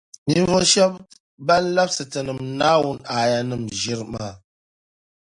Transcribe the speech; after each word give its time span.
Ninvuɣu 0.27 0.65
shεba 0.73 0.97
ban 1.47 1.63
labsi 1.75 2.03
Tinim’ 2.11 2.39
Naawuni 2.59 3.05
aayanim’ 3.15 3.63
ʒiri 3.79 4.05
maa. 4.13 4.33